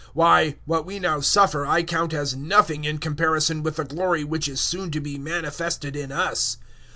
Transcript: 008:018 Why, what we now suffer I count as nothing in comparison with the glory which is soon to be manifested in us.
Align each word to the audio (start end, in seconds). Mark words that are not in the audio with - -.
008:018 0.01 0.07
Why, 0.15 0.55
what 0.65 0.85
we 0.87 0.97
now 0.97 1.19
suffer 1.21 1.63
I 1.63 1.83
count 1.83 2.11
as 2.11 2.35
nothing 2.35 2.85
in 2.85 2.97
comparison 2.97 3.61
with 3.61 3.75
the 3.75 3.83
glory 3.83 4.23
which 4.23 4.47
is 4.49 4.59
soon 4.59 4.89
to 4.89 4.99
be 4.99 5.19
manifested 5.19 5.95
in 5.95 6.11
us. 6.11 6.57